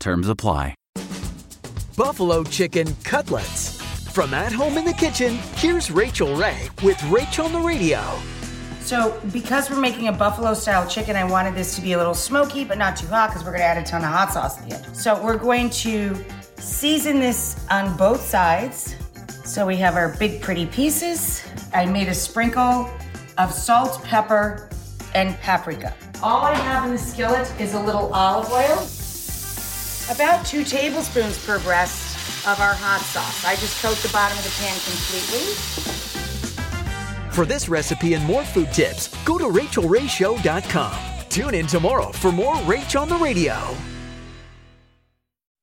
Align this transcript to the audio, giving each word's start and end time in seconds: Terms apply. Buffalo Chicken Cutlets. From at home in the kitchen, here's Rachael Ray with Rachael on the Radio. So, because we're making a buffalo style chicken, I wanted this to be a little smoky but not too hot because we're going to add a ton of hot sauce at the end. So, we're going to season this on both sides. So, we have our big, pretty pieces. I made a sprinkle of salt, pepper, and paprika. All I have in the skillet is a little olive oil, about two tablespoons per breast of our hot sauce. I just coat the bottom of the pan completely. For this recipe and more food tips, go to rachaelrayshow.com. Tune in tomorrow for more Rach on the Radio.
Terms 0.00 0.28
apply. 0.28 0.74
Buffalo 1.96 2.44
Chicken 2.44 2.86
Cutlets. 3.02 3.82
From 4.12 4.32
at 4.34 4.52
home 4.52 4.78
in 4.78 4.84
the 4.84 4.92
kitchen, 4.92 5.38
here's 5.56 5.90
Rachael 5.90 6.34
Ray 6.36 6.68
with 6.82 7.02
Rachael 7.04 7.46
on 7.46 7.52
the 7.52 7.60
Radio. 7.60 8.00
So, 8.80 9.20
because 9.32 9.68
we're 9.68 9.80
making 9.80 10.08
a 10.08 10.12
buffalo 10.12 10.54
style 10.54 10.88
chicken, 10.88 11.14
I 11.14 11.24
wanted 11.24 11.54
this 11.54 11.76
to 11.76 11.82
be 11.82 11.92
a 11.92 11.98
little 11.98 12.14
smoky 12.14 12.64
but 12.64 12.78
not 12.78 12.96
too 12.96 13.06
hot 13.08 13.30
because 13.30 13.44
we're 13.44 13.50
going 13.50 13.60
to 13.60 13.66
add 13.66 13.78
a 13.78 13.84
ton 13.84 14.02
of 14.02 14.08
hot 14.10 14.32
sauce 14.32 14.58
at 14.58 14.68
the 14.68 14.76
end. 14.76 14.96
So, 14.96 15.22
we're 15.22 15.36
going 15.36 15.70
to 15.70 16.16
season 16.56 17.20
this 17.20 17.66
on 17.70 17.96
both 17.96 18.20
sides. 18.20 18.94
So, 19.44 19.66
we 19.66 19.76
have 19.76 19.96
our 19.96 20.16
big, 20.16 20.40
pretty 20.40 20.66
pieces. 20.66 21.44
I 21.74 21.84
made 21.84 22.08
a 22.08 22.14
sprinkle 22.14 22.88
of 23.36 23.52
salt, 23.52 24.02
pepper, 24.04 24.70
and 25.14 25.38
paprika. 25.40 25.94
All 26.22 26.42
I 26.42 26.54
have 26.54 26.84
in 26.86 26.92
the 26.92 26.98
skillet 26.98 27.52
is 27.60 27.74
a 27.74 27.80
little 27.80 28.12
olive 28.12 28.50
oil, 28.50 28.78
about 30.10 30.44
two 30.46 30.64
tablespoons 30.64 31.44
per 31.44 31.58
breast 31.60 32.16
of 32.46 32.60
our 32.60 32.74
hot 32.74 33.00
sauce. 33.00 33.44
I 33.44 33.56
just 33.56 33.82
coat 33.82 33.96
the 33.98 34.08
bottom 34.12 34.38
of 34.38 34.44
the 34.44 34.50
pan 34.60 34.76
completely. 34.84 35.44
For 37.30 37.44
this 37.46 37.68
recipe 37.68 38.14
and 38.14 38.24
more 38.24 38.44
food 38.44 38.72
tips, 38.72 39.08
go 39.24 39.38
to 39.38 39.44
rachaelrayshow.com. 39.44 40.98
Tune 41.28 41.54
in 41.54 41.66
tomorrow 41.66 42.10
for 42.12 42.32
more 42.32 42.54
Rach 42.56 43.00
on 43.00 43.08
the 43.08 43.16
Radio. 43.16 43.76